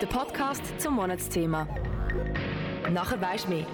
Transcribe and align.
Der 0.00 0.06
Podcast 0.06 0.62
zum 0.78 0.94
Monatsthema. 0.94 1.66
Nachher 2.92 3.20
weisst 3.20 3.46
du 3.46 3.50
mehr. 3.50 3.66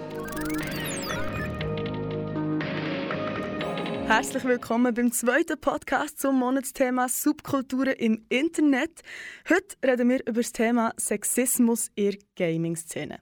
Herzlich 4.07 4.45
willkommen 4.45 4.95
beim 4.95 5.13
zweiten 5.13 5.61
Podcast 5.61 6.19
zum 6.19 6.39
Monatsthema 6.39 7.11
Subkulturen 7.11 7.93
im 7.93 8.25
Internet. 8.31 9.03
Heute 9.51 9.77
reden 9.85 10.09
wir 10.09 10.21
über 10.21 10.41
das 10.41 10.53
Thema 10.53 10.95
Sexismus 10.97 11.91
in 11.95 12.13
der 12.13 12.19
Gaming-Szene. 12.37 13.19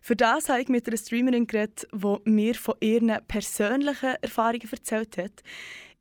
Für 0.00 0.16
das 0.16 0.48
habe 0.48 0.62
ich 0.62 0.68
mit 0.68 0.88
einer 0.88 0.96
Streamerin 0.96 1.46
geredet, 1.46 1.86
die 1.92 2.16
mir 2.24 2.54
von 2.54 2.76
ihren 2.80 3.18
persönlichen 3.28 4.14
Erfahrungen 4.22 4.68
erzählt 4.70 5.18
hat. 5.18 5.42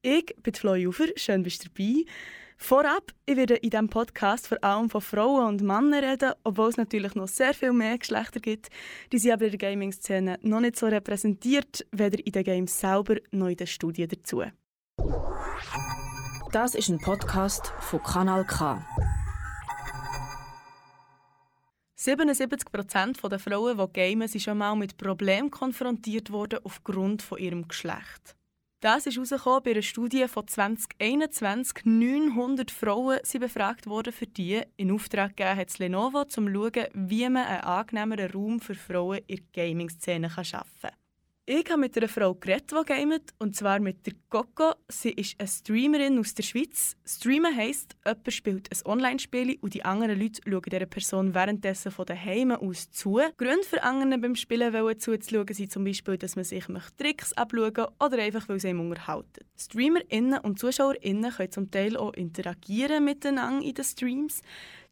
Ich 0.02 0.34
bin 0.42 0.54
Flo 0.54 0.76
Jufer, 0.76 1.08
schön 1.18 1.44
bist 1.44 1.66
du 1.66 1.70
dabei. 1.70 2.06
Vorab, 2.58 3.12
ich 3.26 3.36
werde 3.36 3.56
in 3.56 3.70
diesem 3.70 3.90
Podcast 3.90 4.48
vor 4.48 4.64
allem 4.64 4.90
von 4.90 5.02
Frauen 5.02 5.46
und 5.48 5.62
Männern 5.62 6.04
reden, 6.04 6.34
obwohl 6.44 6.70
es 6.70 6.77
natürlich 6.77 7.13
noch 7.13 7.27
sehr 7.27 7.54
viel 7.54 7.73
mehr 7.73 7.98
Geschlechter 7.98 8.40
gibt. 8.40 8.70
Die 9.12 9.20
sind 9.20 9.34
aber 9.34 9.46
in 9.46 9.52
der 9.52 9.70
Gaming-Szene 9.70 10.40
noch 10.41 10.62
nicht 10.62 10.77
so 10.77 10.88
repräsentiert, 10.88 11.86
weder 11.91 12.18
in 12.26 12.32
den 12.32 12.44
Games 12.44 12.80
selber 12.80 13.18
noch 13.32 13.48
in 13.48 13.58
den 13.58 13.68
Studien 13.68 14.10
dazu. 14.10 14.44
Das 16.52 16.73
ist 16.73 16.90
ein 16.90 16.99
Podcast 16.99 17.73
von 17.82 18.02
Kanal 18.02 18.46
K. 18.46 18.84
77% 21.98 23.27
der 23.27 23.40
Frauen, 23.40 23.77
die 23.77 23.94
gamen, 23.94 24.27
sind 24.27 24.41
schon 24.41 24.58
mal 24.58 24.76
mit 24.76 24.98
Problemen 24.98 25.52
konfrontiert 25.52 26.32
worden 26.32 26.60
aufgrund 26.63 27.22
von 27.22 27.38
ihrem 27.38 27.68
Geschlecht. 27.68 28.35
Das 28.85 29.07
ist 29.07 29.16
herausgekommen 29.16 29.63
bei 29.63 29.71
einer 29.71 29.81
Studie 29.81 30.27
von 30.27 30.48
2021. 30.48 31.85
900 31.85 32.70
Frauen 32.70 33.17
sind 33.23 33.41
befragt 33.41 33.88
worden 33.88 34.13
für 34.13 34.27
die. 34.27 34.62
In 34.77 34.91
Auftrag 34.91 35.35
gegeben 35.35 35.57
hat 35.57 35.80
Lenovo, 35.80 36.21
um 36.21 36.30
zu 36.30 36.41
schauen, 36.48 36.88
wie 36.93 37.27
man 37.27 37.48
einen 37.48 37.62
angenehmeren 37.62 38.29
Raum 38.29 38.60
für 38.60 38.76
Frauen 38.76 39.21
in 39.26 39.37
der 39.37 39.65
Gaming-Szene 39.65 40.29
schaffen 40.29 40.68
kann. 40.82 41.04
Ich 41.48 41.70
habe 41.70 41.82
mit 41.82 41.96
einer 41.96 42.07
Frau 42.07 42.34
geredet, 42.34 42.71
die 42.71 42.85
gamet, 42.85 43.35
und 43.38 43.55
zwar 43.55 43.79
mit 43.79 44.04
der 44.07 44.13
Coco. 44.29 44.74
Sie 44.88 45.12
ist 45.12 45.40
eine 45.40 45.48
Streamerin 45.48 46.18
aus 46.18 46.34
der 46.34 46.41
Schweiz. 46.41 46.98
Streamen 47.05 47.55
heisst, 47.55 47.96
jemand 48.04 48.34
spielt 48.34 48.68
ein 48.71 48.91
Online-Spiel 48.91 49.60
und 49.62 49.76
die 49.76 49.85
anderen 49.85 50.20
Leute 50.20 50.41
schauen 50.43 50.63
dieser 50.63 50.88
Person 50.88 51.35
währenddessen 51.35 51.91
von 51.91 52.07
daheim 52.07 52.49
aus 52.49 52.90
zu. 52.90 53.20
Gründe 53.38 53.63
für 53.63 53.84
andere 53.84 54.18
beim 54.18 54.35
Spielen 54.35 54.73
zuzuschauen 54.98 55.46
sind 55.54 55.71
zum 55.71 55.84
Beispiel, 55.84 56.18
dass 56.18 56.35
man 56.35 56.46
sich 56.46 56.66
Tricks 56.98 57.32
abschauen 57.34 57.90
oder 57.99 58.18
einfach, 58.18 58.49
weil 58.49 58.60
sie 58.60 58.70
ihm 58.70 58.79
unterhalten. 58.79 59.46
StreamerInnen 59.55 60.40
und 60.40 60.57
ZuschauerInnen 60.57 61.32
können 61.32 61.51
zum 61.51 61.70
Teil 61.70 61.96
auch 61.96 62.13
interagieren 62.13 63.05
miteinander 63.05 63.63
in 63.63 63.76
den 63.76 63.85
Streams. 63.85 64.41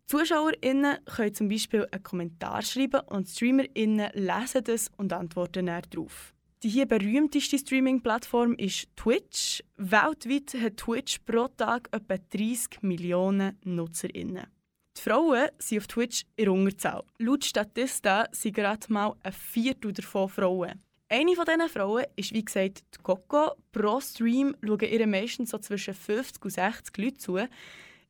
ZuschauerInnen 0.05 0.97
können 1.05 1.33
zum 1.33 1.49
Beispiel 1.49 1.87
einen 1.91 2.03
Kommentar 2.03 2.61
schreiben 2.61 3.01
und 3.07 3.27
StreamerInnen 3.27 4.11
lesen 4.13 4.63
das 4.63 4.91
und 4.97 5.13
antworten 5.13 5.65
darauf. 5.65 6.33
Die 6.63 6.69
hier 6.69 6.85
berühmteste 6.85 7.57
Streaming-Plattform 7.59 8.53
ist 8.53 8.87
Twitch. 8.95 9.61
Weltweit 9.75 10.53
hat 10.61 10.77
Twitch 10.77 11.19
pro 11.25 11.49
Tag 11.49 11.89
etwa 11.91 12.15
30 12.15 12.81
Millionen 12.83 13.59
NutzerInnen. 13.65 14.47
Die 14.95 15.01
Frauen 15.01 15.49
sind 15.59 15.79
auf 15.79 15.87
Twitch 15.87 16.23
in 16.37 16.47
Unterzahl. 16.47 17.03
Laut 17.17 17.43
Statista 17.43 18.29
sind 18.31 18.55
gerade 18.55 18.93
mal 18.93 19.13
ein 19.23 19.33
Viertel 19.33 19.91
davon 19.91 20.29
Frauen. 20.29 20.81
Eine 21.09 21.35
von 21.35 21.43
diesen 21.43 21.67
Frauen 21.67 22.05
ist, 22.15 22.33
wie 22.33 22.45
gesagt, 22.45 22.85
die 22.95 23.03
Coco. 23.03 23.55
Pro 23.73 23.99
Stream 23.99 24.55
schauen 24.65 24.79
ihr 24.79 25.05
meistens 25.05 25.49
so 25.49 25.57
zwischen 25.57 25.93
50 25.93 26.45
und 26.45 26.51
60 26.51 26.97
Leute 26.97 27.17
zu. 27.17 27.37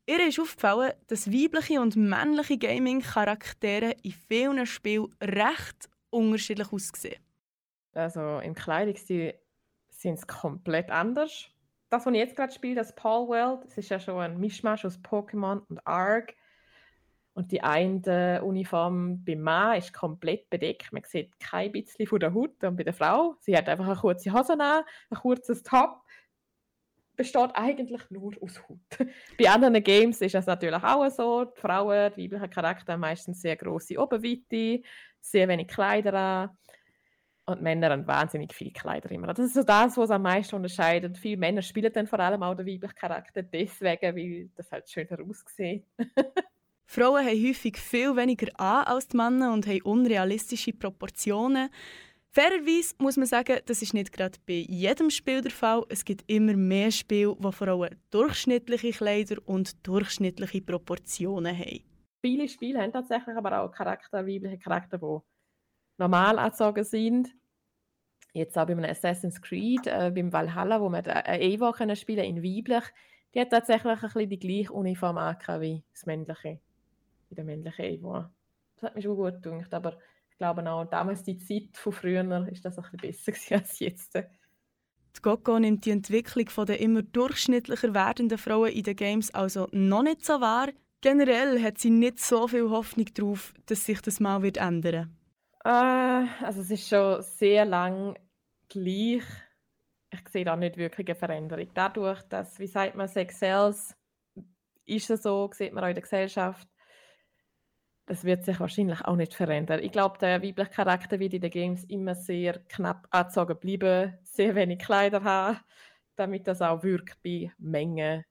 Ihr 0.06 0.28
ist 0.28 0.40
aufgefallen, 0.40 0.94
dass 1.08 1.32
weibliche 1.32 1.82
und 1.82 1.96
männliche 1.96 2.60
Gaming-Charaktere 2.60 3.96
in 4.04 4.14
vielen 4.28 4.68
Spielen 4.68 5.08
recht 5.20 5.90
unterschiedlich 6.12 6.72
aussehen. 6.72 7.18
Also 7.94 8.40
im 8.40 8.56
Kleidungsstil 8.56 9.34
sind 9.90 10.20
sie 10.20 10.28
komplett 10.28 10.90
anders. 10.90 11.50
Das, 11.90 12.06
was 12.06 12.14
ich 12.14 12.20
jetzt 12.20 12.36
gerade 12.36 12.52
spiele, 12.52 12.76
das 12.76 12.96
Paul 12.96 13.28
World, 13.28 13.66
das 13.66 13.78
ist 13.78 13.90
ja 13.90 14.00
schon 14.00 14.20
ein 14.20 14.40
Mischmasch 14.40 14.86
aus 14.86 15.00
Pokémon 15.00 15.62
und 15.70 15.86
Ark. 15.86 16.36
Und 17.36 17.52
die 17.52 17.64
eine 17.64 18.44
Uniform 18.44 19.24
beim 19.24 19.42
Mann 19.42 19.78
ist 19.78 19.94
komplett 19.94 20.50
bedeckt. 20.50 20.92
Man 20.94 21.04
sieht 21.04 21.40
kein 21.40 21.72
bisschen 21.72 22.06
von 22.06 22.20
der 22.20 22.34
Haut. 22.34 22.64
Und 22.64 22.76
bei 22.76 22.84
der 22.84 22.94
Frau, 22.94 23.36
sie 23.40 23.58
hat 23.58 23.68
einfach 23.70 23.88
eine 23.88 23.96
kurze 23.96 24.32
Hose 24.32 24.54
an, 24.54 24.84
ein 25.10 25.18
kurzes 25.18 25.64
Top. 25.64 26.02
Besteht 27.16 27.52
eigentlich 27.56 28.10
nur 28.10 28.34
aus 28.42 28.62
Haut. 28.68 28.80
bei 29.40 29.50
anderen 29.50 29.84
Games 29.84 30.22
ist 30.22 30.36
das 30.36 30.46
natürlich 30.46 30.84
auch 30.84 31.10
so. 31.10 31.46
Die 31.46 31.60
Frauen, 31.60 32.12
die 32.16 32.32
weiblichen 32.32 32.50
Charakter 32.50 32.94
haben 32.94 33.02
meistens 33.02 33.42
sehr 33.42 33.56
große 33.56 34.00
Oberweite, 34.00 34.82
sehr 35.20 35.48
wenig 35.48 35.68
Kleider 35.68 36.14
an. 36.14 36.58
Und 37.46 37.62
Männer 37.62 37.90
haben 37.90 38.08
wahnsinnig 38.08 38.54
viele 38.54 38.72
Kleider 38.72 39.12
immer. 39.12 39.28
Das 39.28 39.40
ist 39.40 39.54
so 39.54 39.64
das, 39.64 39.98
was 39.98 40.12
am 40.12 40.22
meisten 40.22 40.56
unterscheidet. 40.56 41.18
Viele 41.18 41.38
Männer 41.38 41.62
spielen 41.62 41.92
dann 41.92 42.08
vor 42.08 42.20
allem 42.20 42.42
auch 42.42 42.56
den 42.56 42.66
weiblichen 42.66 42.96
Charakter 42.96 43.44
deswegen, 43.44 44.16
weil 44.16 44.50
das 44.56 44.72
halt 44.72 44.90
schöner 44.90 45.18
aussieht. 45.20 45.86
Frauen 46.86 47.26
haben 47.26 47.48
häufig 47.48 47.78
viel 47.78 48.16
weniger 48.16 48.48
an 48.60 48.86
als 48.86 49.08
die 49.08 49.18
Männer 49.18 49.52
und 49.52 49.68
haben 49.68 49.82
unrealistische 49.82 50.74
Proportionen. 50.74 51.70
Fairerweise 52.30 52.96
muss 52.98 53.18
man 53.18 53.28
sagen, 53.28 53.60
das 53.66 53.82
ist 53.82 53.94
nicht 53.94 54.12
gerade 54.12 54.40
bei 54.48 54.66
jedem 54.68 55.10
Spiel 55.10 55.42
der 55.42 55.52
Fall. 55.52 55.84
Es 55.90 56.04
gibt 56.04 56.24
immer 56.28 56.56
mehr 56.56 56.92
Spiele, 56.92 57.36
wo 57.38 57.52
Frauen 57.52 57.96
durchschnittliche 58.10 58.92
Kleider 58.92 59.36
und 59.46 59.86
durchschnittliche 59.86 60.62
Proportionen 60.62 61.58
haben. 61.58 61.84
Viele 62.22 62.48
Spiele 62.48 62.82
haben 62.82 62.92
tatsächlich 62.92 63.36
aber 63.36 63.62
auch 63.62 63.72
Charakter, 63.72 64.26
weibliche 64.26 64.58
Charakter, 64.58 64.98
die 64.98 65.33
normal 65.98 66.40
angezogen 66.40 66.84
sind. 66.84 67.30
Jetzt 68.34 68.58
auch 68.58 68.66
bei 68.66 68.74
einem 68.74 68.86
Assassin's 68.86 69.42
Creed, 69.42 69.86
äh, 69.86 70.12
beim 70.14 70.34
Valhalla, 70.34 70.82
wo 70.82 70.90
man 70.90 71.06
eine 71.06 71.42
Eva 71.42 71.72
können 71.72 71.96
spielen 71.96 72.26
in 72.26 72.44
weiblich, 72.44 72.84
die 73.34 73.40
hat 73.40 73.52
tatsächlich 73.52 73.94
ein 73.94 74.00
bisschen 74.00 74.30
die 74.30 74.40
gleiche 74.40 74.74
Uniform 74.74 75.18
angehabt 75.18 75.62
wie 75.62 75.84
das 75.94 76.06
männliche, 76.06 76.60
wie 77.30 77.36
der 77.36 77.44
männliche 77.44 77.84
Eva. 77.84 78.32
Das 78.76 78.90
hat 78.90 78.96
mich 78.96 79.06
schon 79.06 79.16
gut 79.16 79.42
gedacht, 79.42 79.74
aber 79.74 79.98
ich 80.30 80.38
glaube 80.38 80.70
auch, 80.70 80.86
damals 80.86 81.24
die 81.24 81.38
Zeit 81.38 81.78
von 81.78 81.94
früher 81.94 82.48
ist 82.52 82.66
das 82.66 82.78
ein 82.80 82.86
bisschen 82.92 83.34
besser 83.34 83.56
als 83.56 83.80
jetzt. 83.80 84.16
Die 84.16 85.22
Gogo 85.22 85.60
nimmt 85.60 85.86
die 85.86 85.92
Entwicklung 85.92 86.66
der 86.66 86.80
immer 86.80 87.04
durchschnittlicher 87.04 87.94
werdenden 87.94 88.40
Frauen 88.40 88.72
in 88.72 88.84
den 88.84 88.96
Games 88.96 89.34
also 89.34 89.68
noch 89.72 90.04
nicht 90.04 90.26
so 90.26 90.42
wahr. 90.42 90.70
Generell 91.02 91.62
hat 91.62 91.78
sie 91.78 91.92
nicht 91.92 92.20
so 92.20 92.48
viel 92.48 92.70
Hoffnung 92.70 93.06
darauf, 93.14 93.54
dass 93.68 93.86
sich 93.86 94.02
das 94.02 94.20
mal 94.20 94.42
wird 94.42 94.58
ändern 94.58 94.84
wird. 94.84 95.08
Äh, 95.64 95.70
also 96.44 96.62
es 96.62 96.72
ist 96.72 96.88
schon 96.88 97.22
sehr 97.22 97.66
lang 97.66 98.18
gleich. 98.70 99.24
Ich 100.12 100.30
sehe 100.30 100.46
da 100.46 100.56
nicht 100.56 100.78
wirklich 100.78 101.08
eine 101.08 101.16
Veränderung. 101.16 101.70
Dadurch, 101.74 102.22
dass, 102.24 102.60
wie 102.60 102.68
sagt 102.68 102.96
man, 102.96 103.08
Sex 103.08 103.40
Sales 103.40 103.96
ist 104.86 105.10
es 105.10 105.24
so, 105.24 105.50
sieht 105.54 105.74
man 105.74 105.84
auch 105.84 105.88
in 105.90 105.96
der 105.96 106.04
Gesellschaft. 106.04 106.68
Das 108.06 108.26
wird 108.26 108.44
sich 108.44 108.60
wahrscheinlich 108.60 109.02
auch 109.06 109.16
nicht 109.16 109.34
verändern. 109.34 109.82
Ich 109.82 109.92
glaube, 109.92 110.18
der 110.20 110.44
weibliche 110.44 110.70
Charakter 110.72 111.20
wird 111.20 111.34
in 111.36 111.42
den 111.42 111.52
Games 111.52 111.86
immer 111.86 112.16
sehr 112.16 112.60
knapp 112.68 113.08
angezogen 113.12 113.58
bleiben, 113.58 114.18
sehr 114.24 114.56
wenig 114.56 114.80
Kleider 114.80 115.24
haben, 115.24 115.60
damit 116.18 116.48
das 116.48 116.62
auch 116.62 116.84
wirkt 116.84 117.24
bei 117.24 117.52
Mengen 117.58 118.26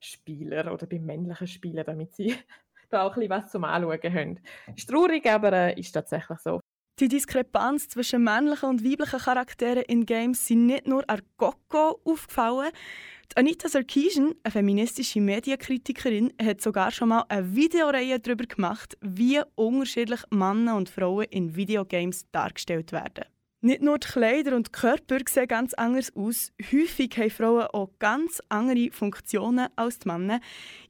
Spieler 0.00 0.72
oder 0.72 0.86
bei 0.88 0.98
männlichen 0.98 1.46
Spielern, 1.46 1.86
damit 1.86 2.14
sie 2.14 2.36
da 2.90 3.04
auch 3.04 3.12
ein 3.16 3.20
bisschen 3.20 3.30
was 3.30 3.52
zum 3.52 3.64
Anschauen 3.64 4.14
haben. 4.14 4.40
Ist 4.76 4.90
traurig, 4.90 5.26
aber 5.26 5.52
äh, 5.52 5.80
ist 5.80 5.92
tatsächlich 5.92 6.40
so. 6.40 6.61
Die 7.00 7.08
Diskrepanz 7.08 7.88
zwischen 7.88 8.22
männlichen 8.22 8.68
und 8.68 8.84
weiblichen 8.84 9.18
Charakteren 9.18 9.82
in 9.84 10.04
Games 10.04 10.46
sind 10.46 10.66
nicht 10.66 10.86
nur 10.86 11.08
an 11.08 11.22
Coco 11.38 12.00
aufgefallen. 12.04 12.70
Die 13.30 13.36
Anita 13.38 13.66
Sarkeesian, 13.68 14.34
eine 14.42 14.52
feministische 14.52 15.22
Medienkritikerin, 15.22 16.34
hat 16.40 16.60
sogar 16.60 16.90
schon 16.90 17.08
mal 17.08 17.24
eine 17.30 17.56
Videoreihe 17.56 18.20
darüber 18.20 18.44
gemacht, 18.44 18.98
wie 19.00 19.40
unterschiedlich 19.54 20.20
Männer 20.30 20.76
und 20.76 20.90
Frauen 20.90 21.24
in 21.30 21.56
Videogames 21.56 22.26
dargestellt 22.30 22.92
werden. 22.92 23.24
Nicht 23.62 23.80
nur 23.80 23.98
die 23.98 24.08
Kleider 24.08 24.54
und 24.54 24.66
die 24.66 24.72
Körper 24.72 25.18
sehen 25.26 25.48
ganz 25.48 25.72
anders 25.74 26.14
aus. 26.14 26.52
Häufig 26.72 27.16
haben 27.16 27.30
Frauen 27.30 27.68
auch 27.72 27.90
ganz 28.00 28.42
andere 28.50 28.90
Funktionen 28.90 29.68
als 29.76 30.00
die 30.00 30.08
Männer. 30.08 30.40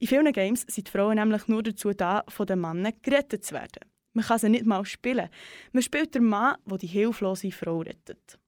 In 0.01 0.09
vielen 0.09 0.33
Games 0.33 0.65
sind 0.67 0.89
die 0.89 0.91
Frauen 0.91 1.15
nämlich 1.15 1.47
nur 1.47 1.63
dazu 1.63 1.93
da, 1.93 2.25
von 2.29 2.47
den 2.47 2.61
Männern 2.61 2.95
gerettet 3.03 3.45
zu 3.45 3.55
werden. 3.55 3.92
Man 4.13 4.25
kann 4.25 4.39
sie 4.39 4.49
nicht 4.49 4.67
mal 4.67 4.85
spielen. 4.85 5.29
Man 5.73 5.83
spielt 5.83 6.15
den 6.15 6.25
Mann, 6.25 6.57
der 6.67 6.79
die 6.79 6.87
hilflose 6.87 7.51
Frau 7.51 7.81
rettet. 7.81 8.39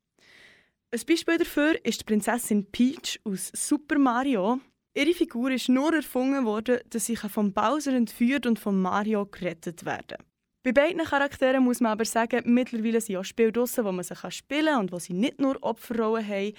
Ein 0.94 1.00
Beispiel 1.08 1.38
dafür 1.38 1.84
ist 1.84 2.00
die 2.00 2.04
Prinzessin 2.04 2.70
Peach 2.70 3.20
aus 3.24 3.50
Super 3.52 3.98
Mario. 3.98 4.60
Ihre 4.96 5.12
Figur 5.12 5.50
ist 5.50 5.68
nur 5.68 5.92
erfunden 5.92 6.44
worden, 6.44 6.78
dass 6.88 7.06
sie 7.06 7.16
vom 7.16 7.52
Bowser 7.52 7.94
entführt 7.94 8.46
und 8.46 8.60
von 8.60 8.80
Mario 8.80 9.26
gerettet 9.26 9.84
werden 9.84 10.18
Bei 10.62 10.70
beiden 10.70 11.02
Charakteren 11.02 11.64
muss 11.64 11.80
man 11.80 11.92
aber 11.92 12.04
sagen, 12.04 12.42
mittlerweile 12.44 13.00
sind 13.00 13.16
auch 13.16 13.24
Spiele 13.24 13.50
draussen, 13.50 13.84
wo 13.84 13.90
man 13.90 14.04
sie 14.04 14.14
spielen 14.30 14.66
kann 14.66 14.80
und 14.82 14.92
wo 14.92 15.00
sie 15.00 15.14
nicht 15.14 15.40
nur 15.40 15.60
Opferrollen 15.62 16.28
haben, 16.28 16.52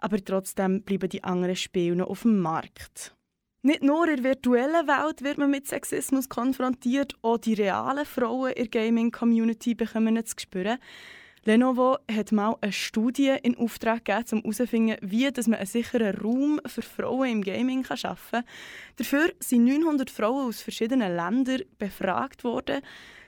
aber 0.00 0.24
trotzdem 0.24 0.82
bleiben 0.82 1.10
die 1.10 1.22
anderen 1.22 1.56
Spiele 1.56 1.96
noch 1.96 2.08
auf 2.08 2.22
dem 2.22 2.40
Markt. 2.40 3.14
Nicht 3.64 3.84
nur 3.84 4.08
in 4.08 4.16
der 4.16 4.24
virtuellen 4.24 4.88
Welt 4.88 5.22
wird 5.22 5.38
man 5.38 5.48
mit 5.48 5.68
Sexismus 5.68 6.28
konfrontiert, 6.28 7.14
auch 7.22 7.38
die 7.38 7.54
realen 7.54 8.04
Frauen 8.04 8.50
in 8.50 8.68
der 8.68 8.82
Gaming-Community 8.82 9.76
bekommen 9.76 10.16
es 10.16 10.34
zu 10.34 10.40
spüren. 10.40 10.78
Lenovo 11.44 11.96
hat 12.10 12.32
mal 12.32 12.56
eine 12.60 12.72
Studie 12.72 13.36
in 13.40 13.56
Auftrag 13.56 14.04
gegeben, 14.04 14.24
um 14.32 14.40
herauszufinden, 14.40 14.96
wie 15.00 15.30
man 15.46 15.54
einen 15.54 15.66
sicheren 15.66 16.16
Raum 16.16 16.60
für 16.66 16.82
Frauen 16.82 17.30
im 17.30 17.42
Gaming 17.42 17.84
schaffen 17.84 18.40
kann. 18.40 18.44
Dafür 18.96 19.32
sind 19.38 19.64
900 19.64 20.10
Frauen 20.10 20.48
aus 20.48 20.60
verschiedenen 20.60 21.14
Ländern 21.14 21.62
befragt 21.78 22.42
worden. 22.42 22.82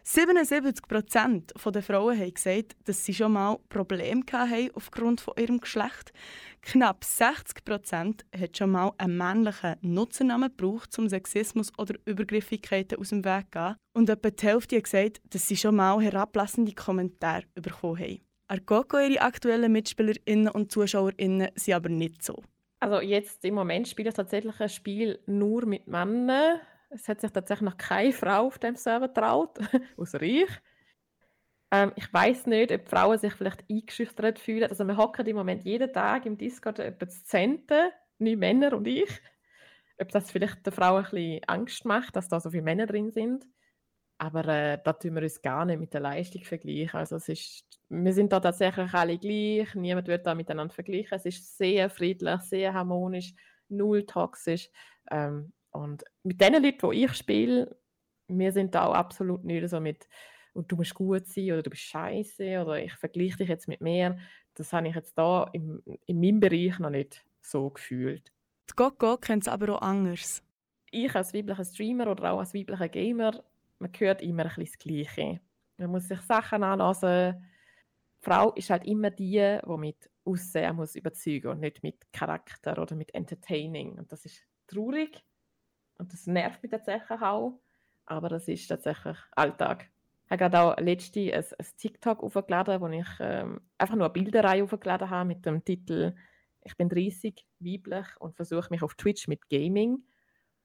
77 0.07 0.87
Prozent 0.87 1.55
der 1.65 1.83
Frauen 1.83 2.21
haben 2.21 2.35
gesagt, 2.35 2.77
dass 2.85 3.07
sie 3.07 3.15
schon 3.15 3.33
mal 3.33 3.59
Probleme 3.71 4.21
hatten 4.31 4.71
aufgrund 4.75 5.23
von 5.23 5.33
ihrem 5.39 5.61
Geschlecht. 5.61 6.13
Knapp 6.61 7.05
60 7.05 7.65
Prozent 7.65 8.27
haben 8.37 8.55
schon 8.55 8.71
mal 8.71 8.93
einen 8.99 9.17
männlichen 9.17 9.77
Nutzernamen 9.81 10.51
gebraucht, 10.55 10.99
um 10.99 11.09
Sexismus 11.09 11.73
oder 11.79 11.95
Übergriffigkeiten 12.05 12.99
aus 12.99 13.09
dem 13.09 13.25
Weg 13.25 13.47
zu 13.47 13.59
gehen. 13.59 13.77
Und 13.95 14.11
etwa 14.11 14.31
die 14.31 14.47
Hälfte 14.47 14.77
hat 14.77 14.85
gesagt, 14.85 15.23
dass 15.31 15.49
sie 15.49 15.57
schon 15.57 15.77
mal 15.77 15.99
herablassende 16.03 16.75
Kommentare 16.75 17.45
bekommen 17.55 17.99
haben. 17.99 18.21
Argogo, 18.49 18.99
ihre 18.99 19.23
aktuellen 19.23 19.73
Mitspielerinnen 19.73 20.49
und 20.49 20.71
Zuschauerinnen, 20.71 21.49
sind 21.55 21.75
aber 21.75 21.89
nicht 21.89 22.23
so. 22.23 22.43
Also 22.79 23.01
jetzt 23.01 23.43
im 23.47 23.55
Moment 23.55 23.89
spiele 23.89 24.11
ich 24.11 24.15
tatsächlich 24.15 24.61
ein 24.61 24.69
Spiel 24.69 25.19
nur 25.25 25.65
mit 25.65 25.87
Männern. 25.87 26.61
Es 26.91 27.09
hat 27.09 27.21
sich 27.21 27.31
tatsächlich 27.31 27.69
noch 27.69 27.77
keine 27.77 28.13
Frau 28.13 28.47
auf 28.47 28.59
dem 28.59 28.77
Server 28.77 29.13
traut, 29.13 29.59
außer 29.97 30.23
ich. 30.23 30.49
Ähm, 31.71 31.93
ich 31.97 32.13
weiß 32.13 32.47
nicht, 32.47 32.71
ob 32.73 32.89
Frauen 32.89 33.19
sich 33.19 33.33
vielleicht 33.35 33.65
eingeschüchtert 33.69 34.39
fühlen. 34.39 34.71
Also 34.71 34.85
wir 34.85 34.97
hocken 34.97 35.27
im 35.27 35.37
Moment 35.37 35.65
jeden 35.65 35.93
Tag 35.93 36.27
im 36.27 36.39
Discord 36.39 36.79
etwa 36.79 37.09
zu 37.09 37.25
Zenten, 37.25 37.91
neun 38.19 38.39
Männer 38.39 38.75
und 38.75 38.87
ich. 38.87 39.11
Ob 39.99 40.11
das 40.11 40.31
vielleicht 40.31 40.65
der 40.67 40.73
Frau 40.73 40.97
ein 40.97 41.05
bisschen 41.05 41.45
Angst 41.47 41.85
macht, 41.85 42.17
dass 42.17 42.29
da 42.29 42.41
so 42.41 42.51
viele 42.51 42.63
Männer 42.63 42.87
drin 42.87 43.11
sind. 43.11 43.47
Aber 44.19 44.47
äh, 44.47 44.79
da 44.85 44.93
tun 44.93 45.15
wir 45.17 45.23
uns 45.23 45.43
gar 45.43 45.65
nicht 45.65 45.81
mit 45.81 45.93
der 45.93 46.01
Leistung 46.01 46.45
vergleichen. 46.45 46.99
Also 46.99 47.17
es 47.17 47.29
ist, 47.29 47.65
wir 47.89 48.13
sind 48.13 48.33
da 48.33 48.41
tatsächlich 48.41 48.95
alle 48.95 49.19
gleich, 49.19 49.75
niemand 49.75 50.07
wird 50.07 50.27
da 50.27 50.35
miteinander 50.35 50.75
vergleichen. 50.75 51.17
Es 51.17 51.27
ist 51.27 51.59
sehr 51.59 51.91
friedlich, 51.91 52.41
sehr 52.43 52.73
harmonisch, 52.75 53.35
null 53.69 54.07
toxisch. 54.07 54.71
Ähm, 55.11 55.53
und 55.75 56.05
mit 56.23 56.41
den 56.41 56.63
Leuten, 56.63 56.91
die 56.91 57.05
ich 57.05 57.15
spiele, 57.15 57.77
wir 58.29 58.53
sind 58.53 58.75
da 58.75 58.87
auch 58.87 58.95
absolut 58.95 59.45
nicht 59.45 59.69
so 59.69 59.81
mit, 59.81 60.09
und 60.55 60.71
du 60.71 60.77
musst 60.77 60.95
gut 60.95 61.27
sein 61.27 61.51
oder 61.51 61.63
du 61.63 61.71
bist 61.71 61.83
scheiße 61.83 62.61
oder 62.63 62.83
ich 62.83 62.93
vergleiche 62.95 63.39
dich 63.39 63.49
jetzt 63.49 63.67
mit 63.67 63.81
mir. 63.81 64.17
Das 64.55 64.73
habe 64.73 64.89
ich 64.89 64.95
jetzt 64.95 65.19
da 65.19 65.51
im, 65.53 65.83
in 66.07 66.21
meinem 66.21 66.39
Bereich 66.39 66.79
noch 66.79 66.91
nicht 66.91 67.25
so 67.43 67.71
gefühlt. 67.71 68.33
Die 68.71 68.77
Gogo 68.77 69.19
kennt 69.19 69.43
es 69.43 69.49
aber 69.49 69.75
auch 69.75 69.83
anders. 69.83 70.43
Ich 70.93 71.15
als 71.15 71.35
weiblicher 71.35 71.65
Streamer 71.65 72.09
oder 72.09 72.33
auch 72.33 72.39
als 72.39 72.55
weiblicher 72.55 72.89
Gamer, 72.89 73.43
man 73.81 73.91
hört 73.99 74.23
immer 74.23 74.45
ein 74.45 74.49
bisschen 74.49 74.65
das 74.65 74.79
Gleiche. 74.79 75.41
Man 75.77 75.91
muss 75.91 76.07
sich 76.07 76.21
Sachen 76.21 76.63
anlassen. 76.63 77.45
Die 78.21 78.25
Frau 78.25 78.53
ist 78.53 78.71
halt 78.71 78.85
immer 78.85 79.11
die, 79.11 79.59
die 79.61 79.77
mit 79.77 80.09
Aussehen 80.25 80.77
muss 80.77 80.95
überzeugen 80.95 81.49
und 81.49 81.61
nicht 81.61 81.83
mit 81.83 82.13
Charakter 82.13 82.81
oder 82.81 82.95
mit 82.95 83.13
Entertaining. 83.13 83.99
Und 83.99 84.13
das 84.13 84.25
ist 84.25 84.47
traurig 84.69 85.21
und 86.05 86.13
das 86.13 86.27
nervt 86.27 86.63
mich 86.63 86.71
tatsächlich 86.71 87.23
auch. 87.23 87.59
Aber 88.05 88.29
das 88.29 88.47
ist 88.47 88.69
tatsächlich 88.69 89.17
Alltag. 89.35 89.89
Ich 90.27 90.31
habe 90.31 90.39
gerade 90.39 90.61
auch 90.61 90.77
letzte 90.79 91.33
ein, 91.33 91.45
ein 91.59 91.67
TikTok 91.79 92.23
aufgeladen, 92.23 92.81
wo 92.83 92.89
ich 92.89 93.07
ähm, 93.21 93.63
einfach 93.79 93.95
nur 93.95 94.05
eine 94.05 94.13
Bilderreihe 94.13 94.63
aufgeladen 94.63 95.09
habe 95.09 95.29
mit 95.29 95.47
dem 95.47 95.65
Titel 95.65 96.15
Ich 96.63 96.77
bin 96.77 96.91
30, 96.91 97.47
weiblich 97.59 98.07
und 98.19 98.37
versuche 98.37 98.69
mich 98.71 98.83
auf 98.83 98.95
Twitch 98.97 99.29
mit 99.29 99.49
Gaming. 99.49 100.05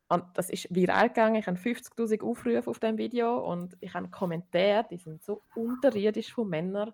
Und 0.09 0.25
das 0.33 0.49
ist 0.49 0.67
viral 0.75 1.07
gegangen. 1.07 1.35
Ich 1.35 1.47
habe 1.47 1.57
50.000 1.57 2.21
Aufrufe 2.21 2.69
auf 2.69 2.79
dem 2.79 2.97
Video 2.97 3.37
und 3.37 3.77
ich 3.79 3.93
habe 3.93 4.09
Kommentare, 4.09 4.85
die 4.91 4.97
sind 4.97 5.23
so 5.23 5.43
unterirdisch 5.55 6.33
von 6.33 6.49
Männern. 6.49 6.93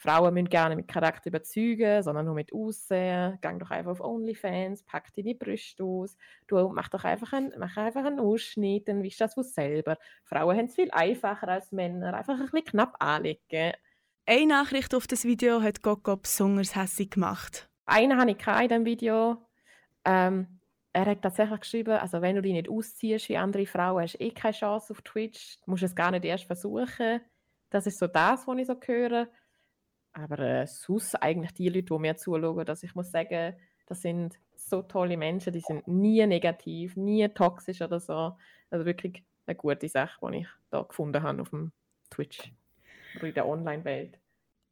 Frauen 0.00 0.32
müssen 0.32 0.48
gerne 0.48 0.76
mit 0.76 0.88
Charakter 0.88 1.28
überzeugen, 1.28 2.02
sondern 2.02 2.24
nur 2.24 2.34
mit 2.34 2.54
Aussehen. 2.54 3.36
Gang 3.42 3.60
doch 3.60 3.70
einfach 3.70 3.90
auf 3.90 4.00
OnlyFans, 4.00 4.82
pack 4.84 5.12
deine 5.14 5.34
Brüste 5.34 5.84
aus. 5.84 6.16
Du 6.46 6.56
mach 6.70 6.88
doch 6.88 7.04
einfach 7.04 7.34
einen, 7.34 7.52
mach 7.58 7.76
einfach 7.76 8.06
einen 8.06 8.18
Ausschnitt, 8.18 8.88
dann 8.88 9.02
wisch 9.02 9.18
das 9.18 9.36
was 9.36 9.52
selber. 9.52 9.98
Frauen 10.24 10.56
haben 10.56 10.64
es 10.64 10.74
viel 10.74 10.90
einfacher 10.90 11.48
als 11.48 11.70
Männer. 11.70 12.14
Einfach 12.14 12.32
ein 12.32 12.46
bisschen 12.46 12.64
knapp 12.64 12.96
anlegen. 12.98 13.74
Eine 14.24 14.46
Nachricht 14.46 14.94
auf 14.94 15.06
das 15.06 15.24
Video 15.26 15.60
hat 15.60 15.82
Gogo 15.82 16.16
besonders 16.16 16.74
hässlich 16.74 17.10
gemacht. 17.10 17.68
Eine 17.84 18.16
habe 18.16 18.30
ich 18.30 18.46
in 18.46 18.68
diesem 18.68 18.84
Video. 18.86 19.36
Ähm, 20.06 20.60
er 20.94 21.04
hat 21.04 21.20
tatsächlich 21.20 21.60
geschrieben, 21.60 21.98
also 21.98 22.22
wenn 22.22 22.36
du 22.36 22.42
dich 22.42 22.54
nicht 22.54 22.70
ausziehst 22.70 23.28
wie 23.28 23.36
andere 23.36 23.66
Frauen, 23.66 24.02
hast 24.02 24.14
du 24.14 24.24
eh 24.24 24.30
keine 24.30 24.54
Chance 24.54 24.94
auf 24.94 25.02
Twitch. 25.02 25.58
Du 25.66 25.72
musst 25.72 25.82
es 25.82 25.94
gar 25.94 26.10
nicht 26.10 26.24
erst 26.24 26.44
versuchen. 26.44 27.20
Das 27.68 27.86
ist 27.86 27.98
so 27.98 28.06
das, 28.06 28.46
was 28.46 28.56
ich 28.56 28.66
so 28.66 28.76
höre. 28.86 29.28
Aber 30.12 30.38
äh, 30.38 30.66
sonst 30.66 31.14
eigentlich 31.16 31.52
die 31.52 31.68
Leute, 31.68 31.94
die 31.94 31.98
mir 31.98 32.16
zuschauen, 32.16 32.64
dass 32.64 32.82
ich 32.82 32.94
muss 32.94 33.10
sagen, 33.10 33.54
das 33.86 34.02
sind 34.02 34.38
so 34.56 34.82
tolle 34.82 35.16
Menschen, 35.16 35.52
die 35.52 35.60
sind 35.60 35.86
nie 35.88 36.24
negativ, 36.26 36.96
nie 36.96 37.28
toxisch 37.28 37.80
oder 37.80 38.00
so. 38.00 38.36
Also 38.70 38.84
wirklich 38.84 39.24
eine 39.46 39.56
gute 39.56 39.88
Sache, 39.88 40.18
die 40.30 40.38
ich 40.38 40.48
da 40.70 40.82
gefunden 40.82 41.22
habe 41.22 41.42
auf 41.42 41.50
dem 41.50 41.72
Twitch 42.10 42.52
oder 43.16 43.28
in 43.28 43.34
der 43.34 43.46
Online-Welt. 43.46 44.18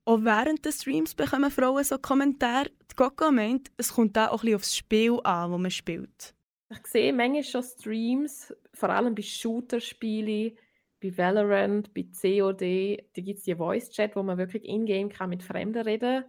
Auch 0.05 0.21
während 0.23 0.65
des 0.65 0.81
Streams 0.81 1.15
bekommen 1.15 1.51
Frauen 1.51 1.85
so 1.85 1.99
Kommentare. 1.99 2.71
Die 2.91 2.95
Coco 2.95 3.31
meint, 3.31 3.71
es 3.77 3.93
kommt 3.93 4.17
auch 4.17 4.33
ein 4.33 4.39
bisschen 4.41 4.55
aufs 4.57 4.77
Spiel 4.77 5.21
an, 5.23 5.51
das 5.51 5.61
man 5.61 5.71
spielt. 5.71 6.35
Ich 6.71 6.87
sehe 6.87 7.13
manchmal 7.13 7.45
schon 7.45 7.63
Streams, 7.63 8.55
vor 8.73 8.91
allem 8.91 9.15
bei 9.15 9.23
Shooter-Spielen, 9.23 10.57
bei 11.01 11.17
Valorant, 11.17 11.93
bei 11.95 12.07
COD, 12.21 13.09
da 13.15 13.23
gibt 13.23 13.39
es 13.39 13.45
die 13.45 13.55
Voice-Chat, 13.55 14.17
wo 14.17 14.23
man 14.23 14.39
wirklich 14.39 14.65
in-game 14.65 15.09
kann 15.09 15.31
mit 15.31 15.43
Fremden 15.43 15.83
reden 15.83 16.25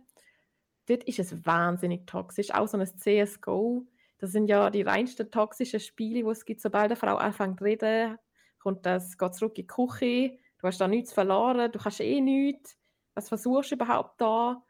Dort 0.90 1.04
ist 1.04 1.20
es 1.20 1.46
wahnsinnig 1.46 2.08
toxisch. 2.08 2.52
Auch 2.52 2.68
so 2.68 2.76
ein 2.76 2.88
CSGO, 2.88 3.86
das 4.18 4.32
sind 4.32 4.48
ja 4.48 4.72
die 4.72 4.82
reinsten 4.82 5.30
toxischen 5.30 5.80
Spiele, 5.80 6.24
die 6.24 6.30
es 6.32 6.46
gibt. 6.46 6.62
Sobald 6.62 6.86
eine 6.86 6.96
Frau 6.96 7.16
anfängt 7.18 7.60
zu 7.60 7.66
reden, 7.66 8.18
kommt 8.58 8.88
das, 8.88 9.16
geht 9.16 9.36
zurück 9.36 9.56
in 9.60 9.64
die 9.64 9.68
Küche, 9.68 10.40
du 10.58 10.68
hast 10.68 10.82
da 10.82 10.88
nichts 10.88 11.14
verloren, 11.14 11.72
du 11.72 11.78
kannst 11.78 12.02
eh 12.02 12.20
nichts. 12.20 12.76
Was 13.14 13.30
versuchst 13.30 13.70
du 13.70 13.76
überhaupt 13.76 14.20
da? 14.20 14.64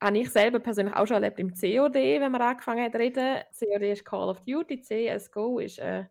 Habe 0.00 0.18
ich 0.18 0.30
selber 0.30 0.60
persönlich 0.60 0.94
auch 0.94 1.06
schon 1.08 1.16
erlebt 1.16 1.40
im 1.40 1.52
COD, 1.52 1.94
wenn 1.94 2.30
man 2.32 2.40
angefangen 2.40 2.84
hat 2.84 2.92
zu 2.92 2.98
reden. 2.98 3.42
COD 3.58 3.82
ist 3.82 4.04
Call 4.04 4.28
of 4.28 4.40
Duty, 4.42 4.80
CSGO 4.80 5.58
ist 5.58 5.80
äh, 5.80 6.04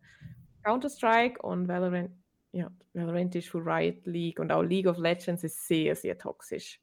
Counter-Strike 0.63 1.41
und 1.41 1.69
Valorant 1.69 2.11
ja, 2.51 2.69
Valorant 2.93 3.35
ist 3.35 3.49
von 3.49 3.67
Riot 3.67 4.05
League 4.05 4.39
und 4.39 4.51
auch 4.51 4.61
League 4.61 4.87
of 4.87 4.97
Legends 4.97 5.43
ist 5.43 5.67
sehr, 5.67 5.95
sehr 5.95 6.17
toxisch. 6.17 6.79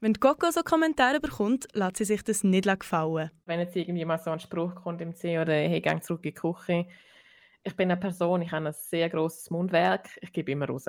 Wenn 0.00 0.14
Coco 0.14 0.50
so 0.50 0.62
Kommentare 0.62 1.20
bekommt, 1.20 1.68
lässt 1.74 1.98
sie 1.98 2.04
sich 2.04 2.24
das 2.24 2.42
nicht 2.42 2.66
gefallen. 2.66 3.30
Wenn 3.44 3.60
jetzt 3.60 3.76
irgendwie 3.76 4.04
mal 4.04 4.18
so 4.18 4.30
ein 4.30 4.40
Spruch 4.40 4.74
kommt 4.74 5.02
im 5.02 5.14
C 5.14 5.38
oder 5.38 5.52
«Hey, 5.52 5.80
gang 5.80 6.02
zurück 6.02 6.24
in 6.24 6.32
die 6.32 6.34
Küche», 6.34 6.86
ich 7.62 7.76
bin 7.76 7.90
eine 7.90 8.00
Person, 8.00 8.40
ich 8.40 8.50
habe 8.52 8.68
ein 8.68 8.72
sehr 8.72 9.10
grosses 9.10 9.50
Mundwerk, 9.50 10.08
ich 10.22 10.32
gebe 10.32 10.52
immer 10.52 10.66
raus. 10.66 10.86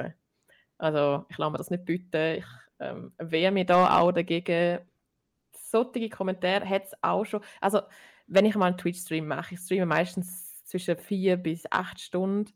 Also 0.77 1.25
ich 1.29 1.37
lasse 1.37 1.51
mir 1.51 1.57
das 1.57 1.69
nicht 1.69 1.83
bieten, 1.83 2.37
ich 2.37 2.45
ähm, 2.79 3.13
wehre 3.17 3.51
mich 3.51 3.65
da 3.65 3.99
auch 3.99 4.13
dagegen. 4.13 4.79
Solche 5.51 6.09
Kommentare 6.09 6.67
hat 6.67 6.85
es 6.85 6.93
auch 7.01 7.25
schon, 7.25 7.41
also 7.59 7.81
wenn 8.27 8.45
ich 8.45 8.55
mal 8.55 8.67
einen 8.67 8.77
Twitch-Stream 8.77 9.27
mache, 9.27 9.55
ich 9.55 9.59
streame 9.59 9.85
meistens 9.85 10.63
zwischen 10.63 10.97
vier 10.97 11.35
bis 11.35 11.65
acht 11.69 11.99
Stunden 11.99 12.53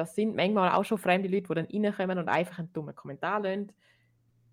das 0.00 0.14
sind 0.14 0.34
manchmal 0.34 0.72
auch 0.72 0.84
schon 0.84 0.96
fremde 0.96 1.28
Leute, 1.28 1.48
die 1.48 1.54
dann 1.54 1.84
reinkommen 1.84 2.18
und 2.18 2.28
einfach 2.28 2.58
einen 2.58 2.72
dummen 2.72 2.94
Kommentar 2.94 3.40
lassen. 3.40 3.72